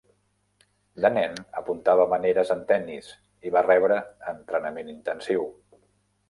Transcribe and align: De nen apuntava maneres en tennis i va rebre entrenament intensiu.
De 1.03 1.11
nen 1.17 1.35
apuntava 1.59 2.07
maneres 2.13 2.53
en 2.55 2.63
tennis 2.71 3.11
i 3.49 3.53
va 3.57 3.63
rebre 3.67 3.99
entrenament 4.33 4.91
intensiu. 4.95 5.47